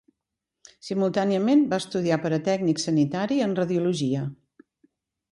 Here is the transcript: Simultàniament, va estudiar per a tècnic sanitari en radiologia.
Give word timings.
Simultàniament, 0.85 1.59
va 1.73 1.77
estudiar 1.83 2.17
per 2.23 2.31
a 2.37 2.39
tècnic 2.47 2.81
sanitari 2.85 3.37
en 3.49 3.53
radiologia. 3.61 4.23